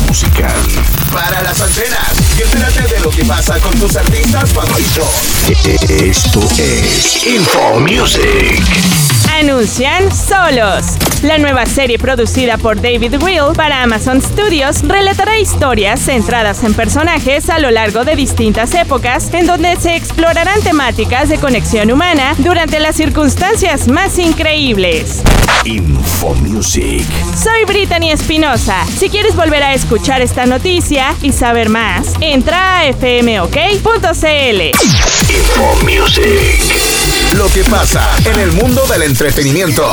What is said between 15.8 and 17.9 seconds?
centradas en personajes a lo